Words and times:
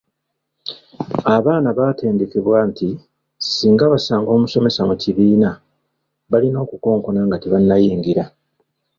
Abaana 1.37 1.69
baatendekebwa 1.77 2.59
nti 2.69 2.89
singa 3.51 3.85
basanga 3.93 4.29
omusomesa 4.35 4.81
mu 4.89 4.95
kibiina, 5.01 5.49
balina 6.31 6.57
okukonkona 6.65 7.21
nga 7.27 7.37
tebannayingira. 7.43 8.23